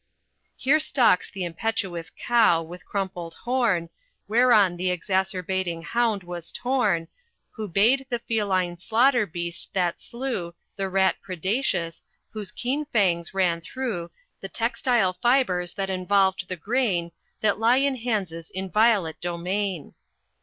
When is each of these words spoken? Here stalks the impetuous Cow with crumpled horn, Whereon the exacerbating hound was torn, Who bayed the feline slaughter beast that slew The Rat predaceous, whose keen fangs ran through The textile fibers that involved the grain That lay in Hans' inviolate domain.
Here 0.57 0.79
stalks 0.79 1.29
the 1.29 1.43
impetuous 1.43 2.09
Cow 2.09 2.63
with 2.63 2.87
crumpled 2.87 3.35
horn, 3.35 3.91
Whereon 4.27 4.75
the 4.75 4.89
exacerbating 4.89 5.83
hound 5.83 6.23
was 6.23 6.51
torn, 6.51 7.07
Who 7.51 7.67
bayed 7.67 8.07
the 8.09 8.17
feline 8.17 8.79
slaughter 8.79 9.27
beast 9.27 9.69
that 9.75 10.01
slew 10.01 10.55
The 10.75 10.89
Rat 10.89 11.17
predaceous, 11.21 12.01
whose 12.31 12.51
keen 12.51 12.85
fangs 12.85 13.35
ran 13.35 13.61
through 13.61 14.09
The 14.39 14.49
textile 14.49 15.13
fibers 15.21 15.75
that 15.75 15.91
involved 15.91 16.47
the 16.47 16.55
grain 16.57 17.11
That 17.41 17.59
lay 17.59 17.85
in 17.85 17.97
Hans' 17.97 18.49
inviolate 18.49 19.21
domain. 19.21 19.93